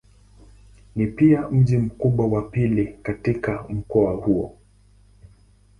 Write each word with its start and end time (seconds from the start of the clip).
Ni 0.95 1.07
pia 1.07 1.47
mji 1.49 1.77
mkubwa 1.77 2.27
wa 2.27 2.41
pili 2.41 2.87
katika 3.03 3.63
mkoa 3.69 4.13
huu. 4.13 4.55